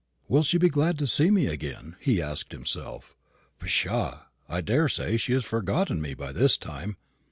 [0.27, 3.15] "Will she be glad to see me again?" he asked himself.
[3.59, 4.21] "Pshaw!
[4.49, 6.97] I daresay she has forgotten me by this time.